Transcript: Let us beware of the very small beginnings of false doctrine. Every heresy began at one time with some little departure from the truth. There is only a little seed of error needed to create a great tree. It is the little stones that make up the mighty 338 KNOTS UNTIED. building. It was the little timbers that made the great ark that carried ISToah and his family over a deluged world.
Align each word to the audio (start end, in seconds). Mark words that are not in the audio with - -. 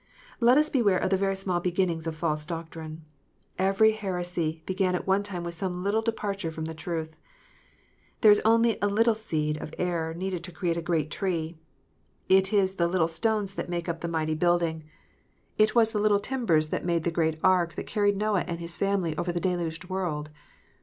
Let 0.39 0.57
us 0.57 0.67
beware 0.71 0.97
of 0.97 1.11
the 1.11 1.15
very 1.15 1.35
small 1.35 1.59
beginnings 1.59 2.07
of 2.07 2.15
false 2.15 2.43
doctrine. 2.43 3.05
Every 3.59 3.91
heresy 3.91 4.63
began 4.65 4.95
at 4.95 5.05
one 5.05 5.21
time 5.21 5.43
with 5.43 5.53
some 5.53 5.83
little 5.83 6.01
departure 6.01 6.49
from 6.49 6.65
the 6.65 6.73
truth. 6.73 7.15
There 8.21 8.31
is 8.31 8.41
only 8.43 8.79
a 8.81 8.87
little 8.87 9.13
seed 9.13 9.57
of 9.61 9.75
error 9.77 10.15
needed 10.15 10.43
to 10.45 10.51
create 10.51 10.75
a 10.75 10.81
great 10.81 11.11
tree. 11.11 11.59
It 12.27 12.51
is 12.51 12.77
the 12.77 12.87
little 12.87 13.07
stones 13.07 13.53
that 13.53 13.69
make 13.69 13.87
up 13.87 14.01
the 14.01 14.07
mighty 14.07 14.33
338 14.33 14.41
KNOTS 14.41 14.61
UNTIED. 14.63 14.83
building. 15.59 15.69
It 15.69 15.75
was 15.75 15.91
the 15.91 15.99
little 16.01 16.19
timbers 16.19 16.69
that 16.69 16.83
made 16.83 17.03
the 17.03 17.11
great 17.11 17.37
ark 17.43 17.75
that 17.75 17.85
carried 17.85 18.15
ISToah 18.17 18.45
and 18.47 18.59
his 18.59 18.77
family 18.77 19.15
over 19.19 19.29
a 19.29 19.39
deluged 19.39 19.87
world. 19.87 20.31